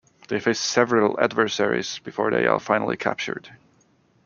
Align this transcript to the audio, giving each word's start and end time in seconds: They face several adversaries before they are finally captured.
They 0.29 0.39
face 0.39 0.59
several 0.59 1.19
adversaries 1.19 1.99
before 1.99 2.31
they 2.31 2.47
are 2.47 2.59
finally 2.59 2.97
captured. 2.97 3.51